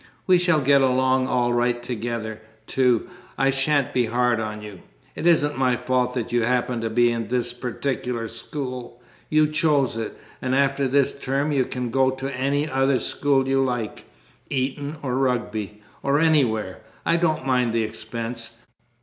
[0.25, 3.07] We shall get along all right together, too.
[3.37, 4.79] I shan't be hard on you.
[5.13, 9.97] It isn't my fault that you happen to be at this particular school you chose
[9.97, 10.17] it!
[10.41, 14.05] And after this term you can go to any other school you like
[14.49, 16.79] Eton or Rugby, or anywhere.
[17.05, 18.53] I don't mind the expense.